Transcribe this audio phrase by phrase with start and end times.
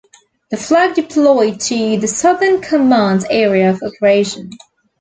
[0.49, 4.49] The flag deployed to the Southern Command's Area of Operation.